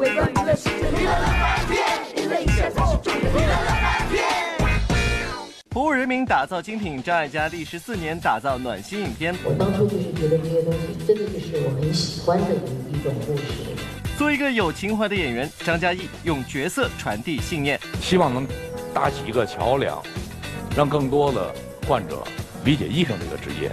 [0.00, 4.24] 为了娱乐世界，娱乐乐翻天，娱乐一下才是重点，娱乐乐翻天。
[5.72, 7.02] 服务人民，打造精品。
[7.02, 9.34] 张艾嘉历时四年打造暖心影片。
[9.44, 13.42] 我当初就是觉得这些东西真的就是我很喜欢的一一种故事。
[14.16, 18.48] 做一个有情怀的演员，张嘉译用角色传递信念，希望能
[18.94, 20.02] 搭起一个桥梁，
[20.74, 21.54] 让更多的
[21.86, 22.24] 患者
[22.64, 23.70] 理解医生这个职业。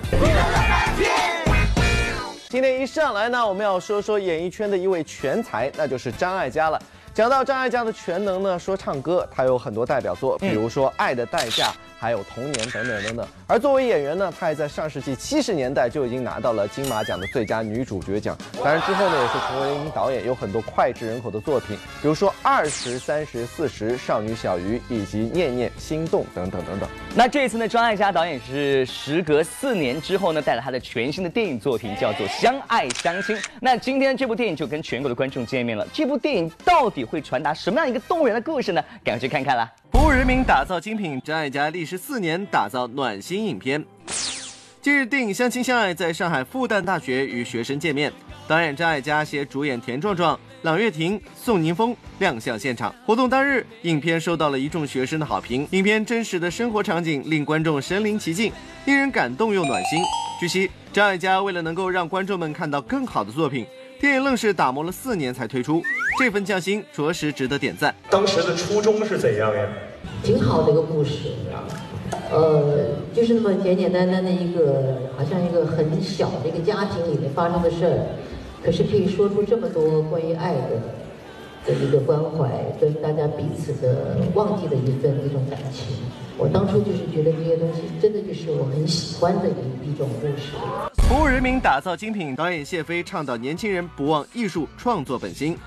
[2.50, 6.82] 今天一上来呢，我们要说说演艺圈的一位全才，那就是张艾嘉了。
[7.18, 11.69] 讲到张艾嘉的全能呢，说唱歌，他有很多代表作，比如说《爱的代价》。
[12.00, 13.28] 还有童年等等等等。
[13.47, 18.38] 而作为演员呢，她也在上世纪七十年代就已经拿到了金马奖的最佳女主角奖。
[18.64, 26.88] 当然之后呢，也是成为了一名导演，有很多脍炙人口的作品，比如说《二十三十四十》《少女小鱼》以及《念念心动》等等等等。
[27.15, 33.36] 那这一次呢，张艾嘉导演是时隔四年之后呢，带来他的全新的电影作品，叫做《相爱相亲》。
[33.59, 35.83] 那今天这部电影就跟全国的观众见面了。
[35.91, 38.84] 这部电影到底会传达什么样一个动人的故事呢？
[39.03, 39.72] 赶快去看看啦！
[39.91, 41.19] 服务人民，打造精品。
[41.23, 43.83] 张艾嘉历时四年打造暖心影片。
[44.81, 48.11] 近日，电影《相亲相爱》在上海复旦大学与学生见面，
[48.47, 52.94] 导演张艾嘉携主演田壮壮、朗月婷、宋宁峰亮相现场。
[53.05, 55.67] 活动当日，影片受到了一众学生的好评。
[55.71, 58.52] 影片真实的生活场景令观众身临其境，
[58.86, 59.99] 令人感动又暖心。
[60.39, 63.66] 据悉，张艾嘉为了能够让观众们看到更好的作品，
[63.99, 65.83] 电影愣是打磨了四年才推出。
[66.17, 67.93] 这份匠心着实值得点赞。
[68.09, 69.67] 当时的初衷是怎样呀？
[70.23, 71.29] 挺好的一个故事，
[72.31, 78.07] 呃，就是那么简简单单的一个，好像一个很小的一个家庭里面发生的事儿，
[78.65, 80.81] 可是可以说出这么多关于爱的
[81.67, 82.49] 的一个关怀，
[82.81, 85.85] 跟大家彼此的忘记的一份那种感情。
[86.39, 90.53] 我当初就是觉得这些东西真的就是我很喜欢的一一种故事。
[91.07, 92.35] 服务人民，打造精品。
[92.35, 95.57] 导演谢飞倡导年轻人不忘艺术创作本心。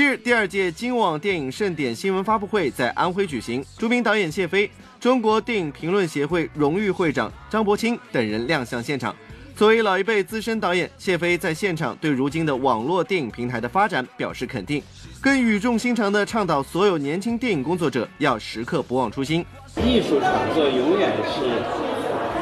[0.00, 9.14] 近日，第二届金网电影盛典新闻发布会在安徽举行，著名导演谢飞、中国电影评论协会荣誉会长张伯清等人亮相现场。
[9.54, 14.82] 作为老一辈资深导演，谢飞在现场对如今的网络电影平台的发展表示肯定，
[15.20, 19.44] 更语重心长地倡导所有年轻电影工作者要时刻不忘初心。
[19.84, 21.42] 艺术创作永远是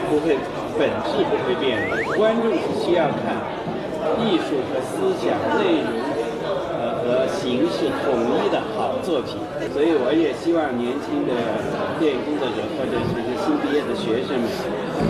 [0.09, 0.39] 不会
[0.79, 3.35] 本质不会变的，观众是需要看
[4.25, 6.08] 艺术和思想内容。
[7.39, 9.39] 形式统一的好作品，
[9.73, 11.33] 所以我也希望年轻的
[11.99, 14.51] 电影工作者或者是新毕业的学生们，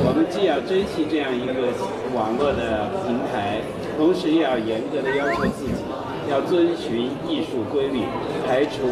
[0.04, 1.72] 我们既要珍惜这样一个
[2.12, 3.64] 网络的平台，
[3.96, 5.80] 同时也要严格的要求自己，
[6.28, 8.04] 要遵循艺术规律，
[8.46, 8.84] 排除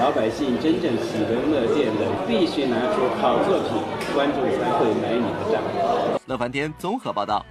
[0.00, 3.76] 老百姓真正喜闻乐见的，必须拿出好作品，
[4.16, 5.60] 观众才会买你的账。
[6.26, 7.44] 乐翻天综合报道。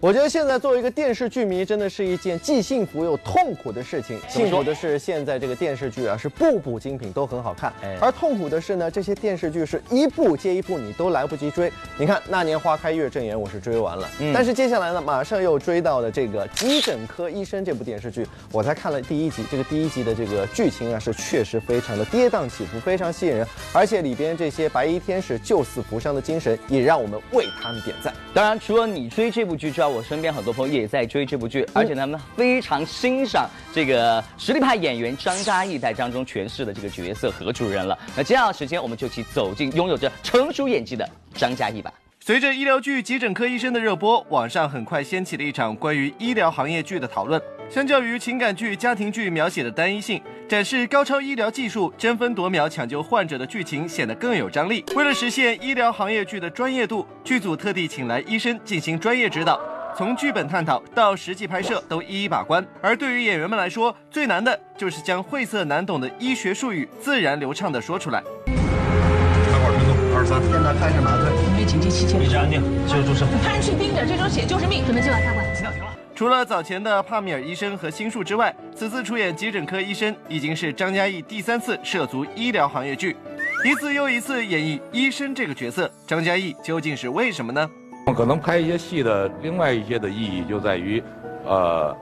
[0.00, 4.16] 我觉得现在作为一个电视剧迷，真的是一件既幸福又痛苦的事情。
[4.28, 11.68] 幸福的是，现在这个电视剧啊，是部部精品，都很好看；而痛苦的是呢，这些电视剧是一部接一部，你都来不及追。
[11.96, 19.44] 你看《那年花开月正圆》，我是追完了，但是接下来呢，马上又追到了这个《急诊科医生》这部电视剧，我才看了第一集。
[19.50, 28.14] 这个第一集的这个剧情啊，是确实非常的跌宕起伏，非常吸引人，而且里边这些白衣天使救死扶伤的精神，也让我们为他们点赞。
[28.32, 37.98] 当然，除了你追这部剧之外，我身边很多朋友也在追这部剧，而且他们非常欣赏这个实力派演员张嘉译在当中诠释的这个角色何主任了。
[38.16, 41.92] 那接下来时间，我们就一起走进拥有着成熟演技的张嘉译吧。
[42.20, 47.40] 随着医疗剧《急诊科医生》的热播，网上很快掀起了一场关于医疗行业剧的讨论。
[47.70, 54.84] 相较于情感剧、家庭剧描写的单一性，展示高超医疗技术、争分夺秒抢救患者的剧情显得更有张力。
[54.94, 59.58] 为了实现医疗行业剧的专业度，剧组特地请来医生进行专业指导，
[59.98, 62.64] 从剧本探讨到实际拍摄都一一把关。
[62.80, 68.22] 而对于演员们来说，最难的就是将晦涩难懂的医学术语自然流畅地说出来。
[68.22, 73.26] 插管推送二十三，现在开始麻醉，准备紧急期间，一直安定，救助生。
[73.42, 75.90] 潘去盯着，这种血就是命，准备今晚插管，停了停了。
[76.14, 83.16] 除了早前的帕米尔医生和心术之外，此次出演急诊科医生已经是张嘉译第三次涉足医疗行业剧，
[83.64, 85.90] 一次又一次演绎医生这个角色。
[86.06, 87.68] 张嘉译究竟是为什么呢？
[88.14, 91.02] 可能拍一些戏的另外一些的意义就在于，
[91.46, 91.96] 呃，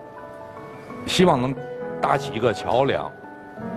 [1.07, 1.55] 希望能
[2.01, 3.11] 搭起一个桥梁，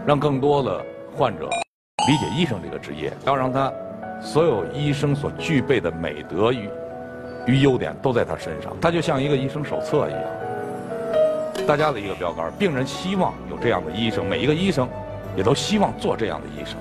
[0.06, 0.84] 让更多的
[1.16, 1.50] 患者
[2.08, 3.72] 理解医生这个职业，要让他
[4.22, 6.70] 所有医生所具备的美德与。
[7.48, 10.22] 与优点都在他身上，他就像一个医生手册一样，
[11.66, 12.52] 大家的一个标杆。
[12.60, 14.88] 病人希望有这样的医生，每一个医生
[15.36, 16.78] 也都希望做这样的医生。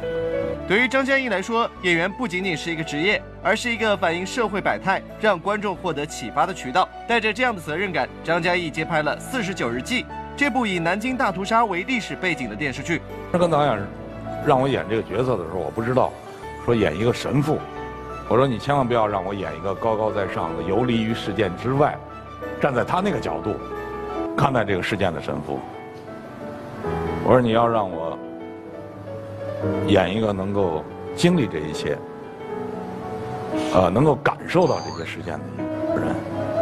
[0.69, 6.87] 对于张嘉译来说，演员不仅仅是一个职业，而是一个反映社会百态、让观众获得启发的渠道。
[7.09, 10.03] 带着这样的责任感，张嘉译接拍了《四十九日记》，
[10.37, 13.01] 这部以南京大屠杀为历史背景的电视剧。
[13.33, 13.79] 他跟导演
[14.47, 16.13] 让我演这个角色的时候，我不知道，
[16.67, 17.59] 说演一个神父，
[18.29, 21.97] 我说你千万不要让我演一个高高在上的、游离于事件之外，
[22.61, 23.57] 站在他那个角度
[24.37, 25.59] 看待这个事件的神父。
[27.25, 28.08] 我说你要让我
[29.87, 30.85] 演一个能够
[31.15, 31.97] 经历这一切，
[33.75, 36.15] 呃，能够感受到这些事件的一个人。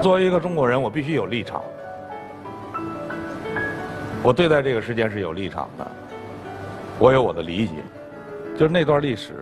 [0.02, 1.62] 作为一个中国人，我必须有立场。
[4.22, 5.86] 我对待这个事件是有立场的，
[6.98, 7.74] 我有我的理解。
[8.56, 9.34] 就是那段历史，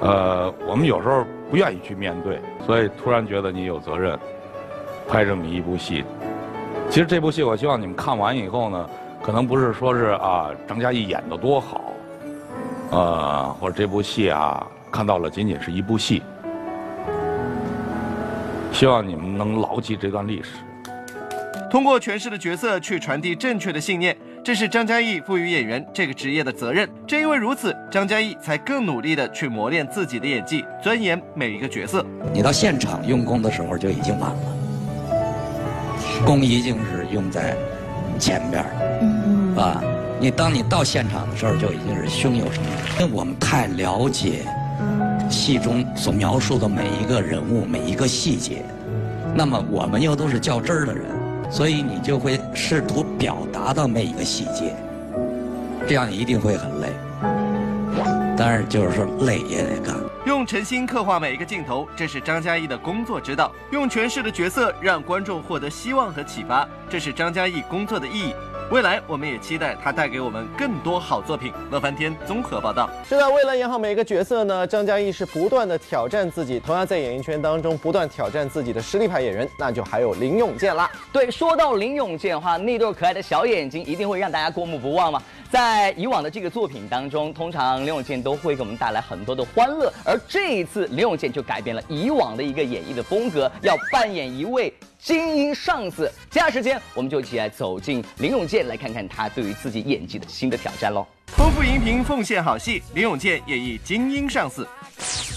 [0.00, 4.18] 呃，我们有时候不愿意去面对，所以突然觉得你有责任
[5.08, 6.04] 拍这么一部戏。
[6.90, 8.90] 其实这部戏，我希望你们看完以后呢，
[9.22, 11.87] 可能不是说是啊张嘉译演的多好，
[12.90, 16.22] 呃，或者这部戏啊看到了仅仅是一部戏。
[18.72, 20.50] 希望你们能牢记这段历史。
[21.70, 26.88] 通过诠释的角色去传递正确的信念，这是张嘉译赋予演员这个职业的责任。
[27.06, 32.02] 正因为如此，张嘉译才更努力的去磨练自己的演技，钻研每一个角色。
[32.32, 37.54] 你到现场用功的时候就已经晚了，功已经是用在
[38.18, 38.64] 前边
[39.56, 39.82] 了，啊，
[40.20, 43.02] 你当你到现场的时候就已经是胸有成竹。
[43.02, 44.44] 因为我们太了解
[45.30, 48.64] 戏中所描述的每一个人物、每一个细节，
[49.34, 51.06] 那么我们又都是较真儿的人。
[51.50, 54.76] 所以你就会试图表达到每一个细节，
[55.86, 56.88] 这样一定会很累。
[58.36, 59.96] 但是就是说累也得干。
[60.26, 68.34] 用诚心刻画每一个镜头，这是张嘉译的工作之道；用诠释的角色让观众获得希望和启发，这是张嘉译工作的意义。
[68.70, 71.50] 未来我们也期待他带给我们更多好作品。
[71.70, 72.90] 乐翻天综合报道。
[73.08, 76.60] 是的，为了演好每一个角色呢，张嘉译是不断的挑战自己。
[76.60, 80.90] 同样在演艺圈当中不断挑战自己的实力派演员，那就还有林永健啦。
[81.10, 85.22] 对，说到林永健的话，那对可爱的小眼睛一定会让大家过目不忘嘛。
[85.50, 94.72] 在以往的这个作品当中，通常林永健都会给我们带来很多的欢乐，而这一次林永健就改变了以往的一个演绎的风格，要扮演一位。
[95.00, 101.06] 精英上司，接下来时间我们就一起来走进林永健，来看看他对于自己演技的新的挑战喽。
[101.28, 104.66] 丰富荧屏，奉献好戏，林永健演绎精英上司。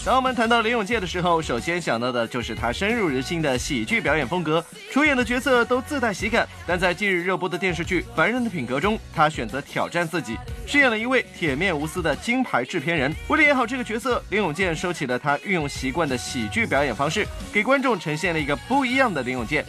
[0.04, 6.48] 当我们谈到林永健的时候，首先想到的就是他深入人心的喜剧表演风格，出演的角色都自带喜感。
[6.66, 13.14] 但在近日热播的电视剧《凡人的品格》中，他选择挑战自己，饰演了一位铁面无私的金牌制片人。
[13.28, 19.64] 为了演好这个角色，林永健收起了他运用习惯的喜剧表演方式，给观众呈现了一个不一样的林永健。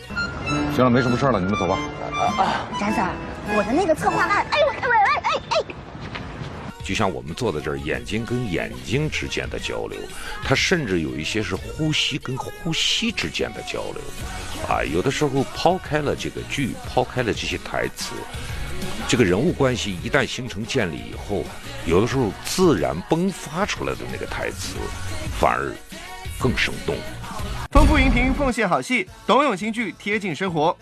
[0.74, 1.78] 行了，没什么事了，你们走吧。
[2.38, 3.06] 啊，翟 Sir，
[3.54, 5.01] 我的那个策划案，哎呦哎我哎哎哎。
[6.84, 9.98] 就像我们坐在这儿，眼睛跟眼睛之间的交流，
[10.42, 14.02] 它甚至有一些是呼吸跟呼吸之间的交流，
[14.68, 18.14] 啊，有的时候抛开了这个剧，抛开了这些台词，
[19.08, 21.44] 这个人物关系一旦形成建立以后，
[21.86, 24.74] 有的时候自然迸发出来的那个台词，
[25.38, 25.72] 反而
[26.38, 26.96] 更生动。
[27.82, 29.04] 丰富荧屏，奉献好戏。
[29.26, 30.76] 董永新剧贴近生活，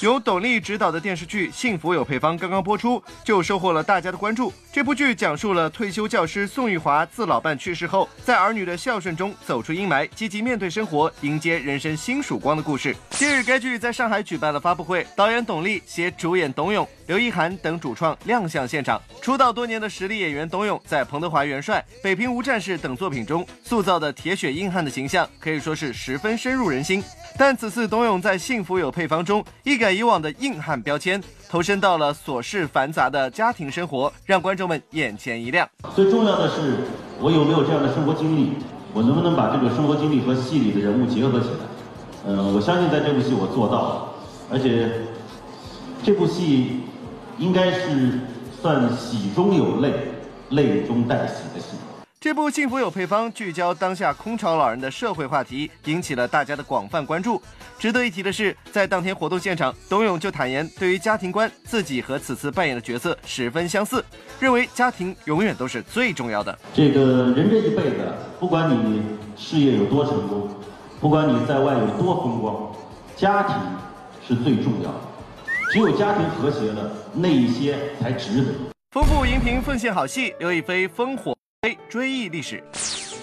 [0.00, 4.50] 由董力执导的电视剧《幸福有配方》刚刚播出，就收获了大家的关注。
[4.72, 12.96] 这部剧讲述了退休教师宋玉华自老伴去世后，在儿女的孝顺中走出阴霾，积极面对生活，迎接人生新曙光的故事。
[13.10, 19.00] 近日，该剧在上海举办了发布会，导演董力携主演董永、刘一涵等主创亮相现场。
[19.20, 27.02] 出道多年的实力演员董勇，在《彭德怀元帅》《北平无战事》等作品中塑造的铁血硬汉的形象，可以说是十分深入人心。
[27.38, 35.68] 但此次董勇在《幸福有配方》中一改以往的硬汉标签，投身到了琐事繁杂的家庭生活，让观众们眼前一亮。
[35.94, 36.78] 最重要的是，
[37.20, 38.54] 我有没有这样的生活经历？
[38.94, 41.66] 我能不能把这个生活经历和戏里的人物结合起来？
[42.28, 44.08] 嗯，我相信在这部戏我做到了，
[44.50, 44.90] 而且
[46.02, 46.80] 这部戏
[47.38, 48.20] 应该是
[48.60, 49.92] 算喜中有泪、
[50.50, 51.76] 泪中带喜的戏。
[52.18, 57.40] 这部《幸福有配方》聚焦当下空巢老人的社会话题，引起了大家的广泛关注。
[57.78, 64.04] 值得一提的是，在当天活动现场，董永就坦言，对于家庭观，自己和此次扮演的角色十分相似，
[64.40, 66.58] 认为家庭永远都是最重要的。
[66.74, 69.02] 这个人这一辈子，不管你
[69.36, 70.48] 事业有多成功，
[70.98, 72.74] 不管你在外有多风光，
[73.14, 73.54] 家庭
[74.26, 75.00] 是最重要的。
[75.76, 78.46] 只有家庭和谐了，那一些才值得。
[78.92, 81.36] 丰富荧屏，奉献好戏，刘亦菲烽火。
[81.86, 82.64] 追忆历史，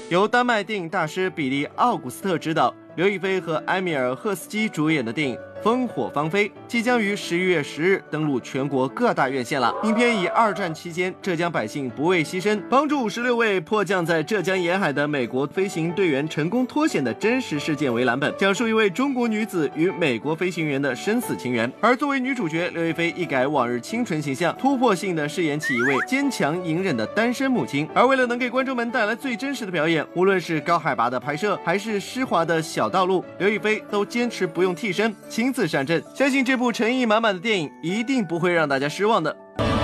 [0.07, 9.74] 由丹麦电影大师比利·奥古斯特执导，刘亦菲和埃米尔·赫斯基主演的电影《烽火芳菲》，即将于十一月十日登陆全国各大院线了。
[9.84, 21.72] 影片以二战期间浙江百姓不畏牺牲，帮助五十六位迫降在浙江沿海的美国飞行队员成功脱险的真实事件为蓝本，讲述一位中国女子与美国飞行员的生死情缘。
[21.79, 27.88] 而作为女主角，刘亦菲一改往日清纯形象，突破性的饰演起一位坚强隐忍的单身母亲。
[27.93, 36.03] 而为了能给观众们带来最真实的表演，无论是高海拔的拍摄，还是湿滑的小道路，刘亦菲都坚持不用替身，亲自上阵。
[36.15, 39.33] 相信这部诚意满满的电影一定不会让大家失望的。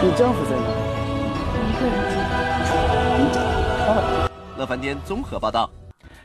[0.01, 0.67] 你丈夫在哪？
[1.69, 1.95] 一个人
[3.31, 3.39] 住。
[4.57, 5.69] 乐翻天综合报道。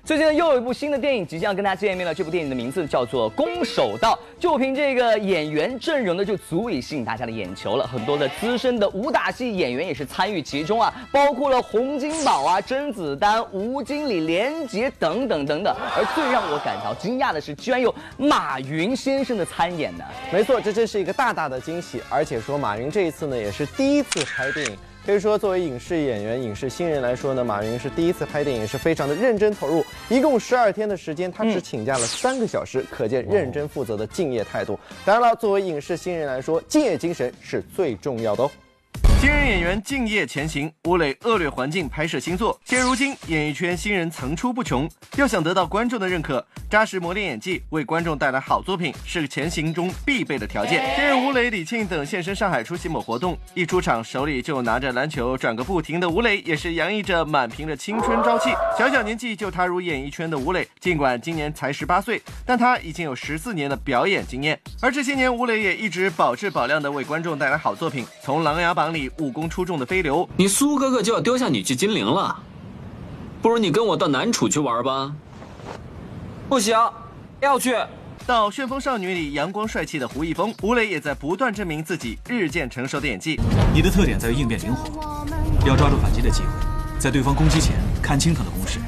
[0.04, 2.14] 最近呢，又有一部新的电影即将跟大家见面了。
[2.14, 7.87] 这部电影的名字叫做《攻守道》，就凭这个演员阵容呢，就足以吸引大家的眼球了。
[7.87, 15.75] 很多的资深的武打戏演员也是参与其中啊，包括了洪金宝啊、甄子丹、吴经理、连杰等等等等。
[15.96, 20.04] 而最让我感到惊讶的是，居然有马云先生的参演呢。
[20.30, 22.02] 没错，这真是一个大大的惊喜。
[22.11, 24.76] 而且说，马云这一次呢，也是第一次拍电影。
[25.06, 29.84] 可以说，作为影视演员、影视新人来说呢，马云是第一次拍电影，是非常的认真投入。
[30.08, 34.78] 一共十二天的时间，他只请假了三个小时，可见认真负责的敬业态度。
[35.04, 38.50] 当然了，作为影视新人来说，敬业精神是最重要的哦。
[39.25, 42.61] 新人演员敬业前行，吴磊恶劣环境拍摄新作。
[42.62, 50.85] 现如今，演艺圈新人层出不穷，要想得到观众的认可，扎实磨练演技，为观众带来好作品，是前行中必备的条件。
[50.95, 58.50] 近日，吴磊、李沁等现身上海出席某活动，一出场手里就拿着篮球转个不停的吴磊，也是洋溢着满屏的青春朝气。
[58.76, 64.61] 小小年纪就踏入演艺圈的吴磊，尽管今年才十八岁，但他已经有十四年的表演经验。
[64.83, 69.11] 而这些年，吴磊也一直保质保量的为观众带来好作品，从《琅琊榜》里。
[69.18, 72.37] 武功出众的飞流，你苏哥哥就要丢下你去金陵了，
[73.40, 75.12] 不如你跟我到南楚去玩吧。
[76.49, 76.76] 不行，
[77.40, 77.76] 要去。
[78.26, 83.38] 到《旋风少女》里阳光帅气的胡一峰，吴磊也在不断证明自己日渐成熟的演技。
[83.75, 85.26] 你的特点在于应变灵活，
[85.66, 86.49] 要抓住反击的机会，
[86.99, 88.80] 在对方攻击前看清他的攻势。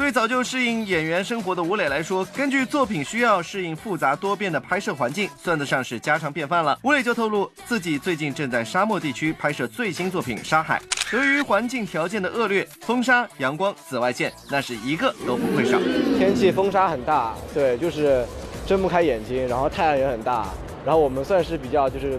[0.00, 6.78] 对早就适应演员生活的吴磊来说，根据作品需要适应复杂多变的拍摄环境，算得上是家常便饭了。
[6.82, 10.80] 吴磊就透露，自己最近正在沙漠地区拍摄最新作品《沙海》，
[11.14, 15.78] 由于环境条件的恶劣，风沙、阳光、紫外线，那是一个都不会少。
[16.16, 18.24] 天气风沙很大，对，就是
[18.66, 20.48] 睁不开眼睛，然后太阳也很大，
[20.82, 22.18] 然后我们算是比较就是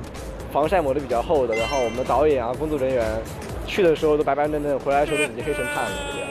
[0.53, 3.03] 防晒抹的比较厚的，然后我们的导演啊、工作人员
[3.65, 6.30] 去的时候都白白嫩嫩，回来的时候都已经黑成炭了。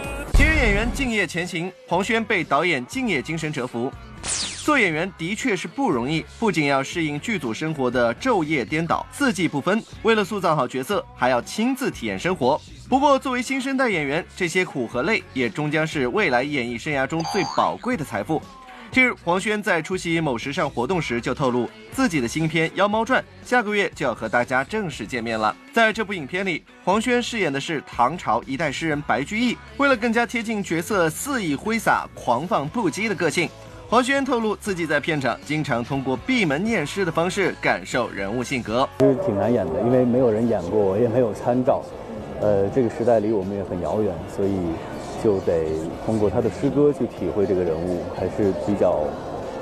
[0.60, 3.90] 演员敬业前行，黄轩被导演敬业精神折服。
[4.62, 12.60] 做演员的确是不容易，不仅要适应剧组生活的昼夜颠倒、四季不分，为了塑造好角色，还要亲自体验生活。
[12.90, 18.40] 不过，作为新生代演员，这些苦和累也终将是未来演艺生涯中最宝贵的财富。
[18.92, 25.54] 近日，黄轩在出席某时尚活动时就透露，自己的新片《妖猫传》下个月就要和大家正式见面了。
[25.72, 29.56] 在这部影片里，黄轩饰演的是唐朝一代诗人白居易。
[29.76, 33.48] 为了更加贴近角色肆意挥洒、狂放不羁的个性，
[33.88, 38.88] 黄轩透露自己在片场经常通过闭门念诗的方式感受人物性格。
[38.98, 41.80] 其实挺难演的，因为没有人演过，我也没有参照。
[42.40, 44.58] 呃，这个时代离我们也很遥远，所以。
[45.22, 45.66] 就得
[46.06, 49.00] 通过他的诗歌去体会这个人物，还是比较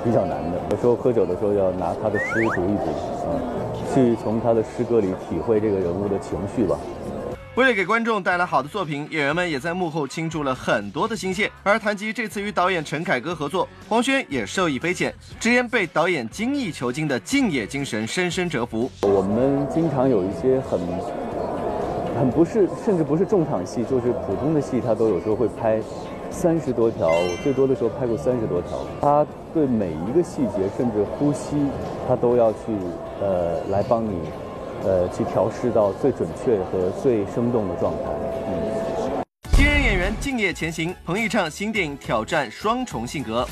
[0.03, 0.57] 比较难的。
[0.71, 2.25] 有时候喝酒的时候要拿他的诗
[2.55, 2.85] 读一读，
[3.25, 3.39] 嗯，
[3.93, 6.77] 去从他的诗歌里体会这个人物的情绪吧。
[7.55, 11.51] 为了给观众带来好的作品，演员们也在幕后倾注了很多的心血。
[11.61, 18.89] 而谈及这次与导演陈凯歌合作，黄轩也受益匪浅，直言被导演精益求精的敬业精神深深折服。
[19.01, 20.79] 我们经常有一些很。
[22.19, 25.79] 很不是，甚至不是重场戏，就是普通的戏，他都有时候会拍
[26.29, 28.77] 三十多条，我最多的时候拍过三十多条。
[28.99, 31.55] 他对每一个细节，甚至呼吸，
[32.09, 32.57] 他都要去
[33.21, 34.19] 呃来帮你
[34.83, 38.11] 呃去调试到最准确和最生动的状态。
[38.47, 39.23] 嗯，
[39.53, 43.47] 新人演员敬业前行，彭昱畅新电影挑战双重性格。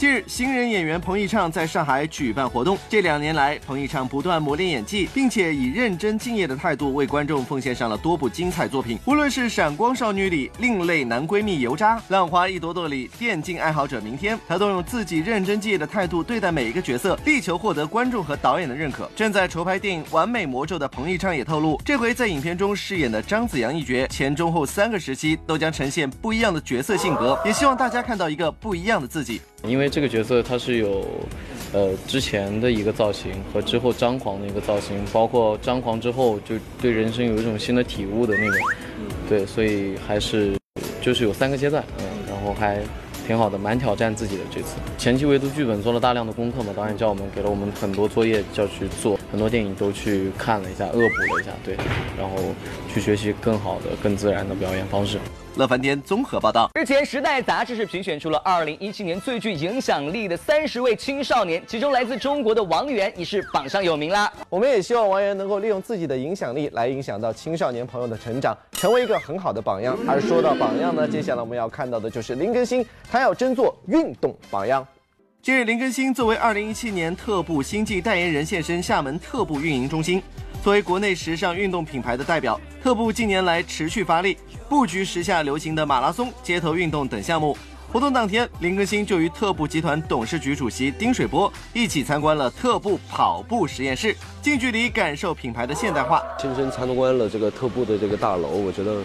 [0.00, 2.78] 近日，新人演员彭昱畅在上海举办活动。
[2.88, 8.98] 这两年来，彭昱畅不断磨练演技，并且以认真敬业的态度为观众奉献上了多部精彩作品。
[9.04, 19.06] 无论是《闪光少女》里另类男闺蜜油渣，《浪花一朵朵》里电竞爱好者明天，他都用自己认真敬业的态度对待每一个角色，力求获得观众和导演的认可。
[19.14, 29.42] 正在筹拍电影《完美魔咒》的彭昱畅也透露，这回在影片中饰演的张子阳一角，前中后三个时期都将呈现不一样的角色性格，也希望大家看到一个不一样的自己。
[29.66, 31.04] 因为这个角色他是有，
[31.72, 38.66] 呃，之前的一个造型和之后张狂的一个造型，包括张狂之后就对人生有一种新的体悟的那种，
[39.28, 40.52] 对，所以还是
[41.00, 42.80] 就是有三个阶段，嗯，然后还。
[43.26, 44.74] 挺好的，蛮挑战自己的这次。
[44.98, 51.76] 前期围读剧本做了大量的功课嘛，导演叫我们给了我们很多作业叫去做，很多电影都去看了一下，恶补了一下，对，
[52.18, 52.36] 然后
[52.92, 55.16] 去学习更好的、更自然的表演方式。
[55.60, 56.70] 乐翻天综合报道。
[56.74, 64.32] 日前，《时代》杂志是评选出了2017年最具影响力的三十位青少年，其中来自中国的王源已是榜上有名啦。
[64.48, 69.94] 我们也希望王源能够利用自己的影响力来影响到青少年朋友的成长，成为一个很好的榜样。
[70.08, 74.86] 而说到榜样呢，接下来我们要看到的就是林更新，他要争做运动榜样。
[75.42, 80.22] 近日，林更新作为2017年特步星际代言人现身厦门特步运营中心。
[80.62, 84.36] 作为国内时尚运动品牌的代表，特步近年来持续发力，
[84.68, 87.56] 布局时下流行的马拉松、街头运动等项目。
[87.90, 96.22] 活动当天，林更新就与特步集团董事局主席丁水波一起参观了特步跑步实验室，近距离感受品牌的现代化。
[96.38, 99.00] 亲身参观了这个特步的这个大楼，我觉得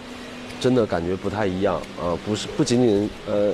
[0.59, 3.53] 真的感觉不太一样啊，不是不仅仅呃，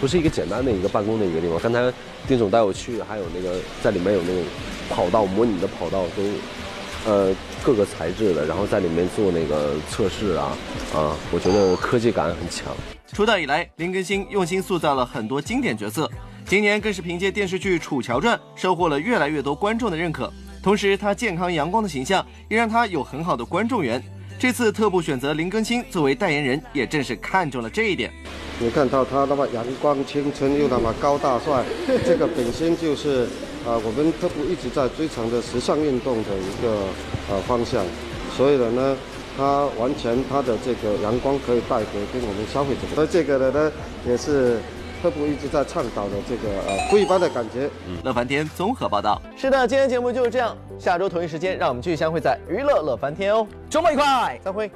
[0.00, 1.58] 不是一个简单的一个办公的一个地方。
[1.60, 1.92] 刚才
[2.26, 4.42] 丁总带我去，还有那个在里面有那种
[4.88, 6.22] 跑道模拟的跑道都。
[7.06, 10.54] 呃，各个材质的，然后在里面做那个测试啊，
[10.94, 12.76] 啊，我觉得科技感很强。
[13.10, 16.10] 出道以来，林更新用心塑造了很多经典角色，
[16.44, 20.30] 今年更是凭借电视剧《楚乔传》收获了越来越多观众的认可。
[20.62, 24.02] 同时，他健康阳光的形象也让他有很好的观众缘。
[24.38, 28.12] 这次特步选择林更新作为代言人，也正是看中了这一点。
[28.60, 31.64] 你看到他那么阳光、青春又那么高大帅，
[32.04, 33.26] 这个本身就是。
[33.60, 36.72] 啊，我们特步一直在追求的时尚运动的一个
[37.28, 37.84] 呃方向，
[38.34, 38.96] 所以了呢，
[39.36, 43.72] 它完全它的这个阳光可以带给跟我们消费者，而这个的呢
[44.08, 44.56] 也是
[45.02, 47.68] 特步一直在倡导的这个呃不一般的感觉。
[48.02, 49.20] 乐翻天综合报道。
[49.36, 54.70] 是的，今天节目就是这样，下周同一时间让我们继续相会在娱乐乐翻天哦，周末愉快，再会。